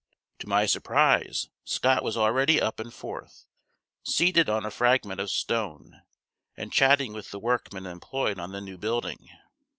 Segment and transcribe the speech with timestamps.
[0.39, 3.45] To my surprise Scott was already up and forth,
[4.01, 6.01] seated on a fragment of stone,
[6.57, 9.29] and chatting with the workmen employed on the new building.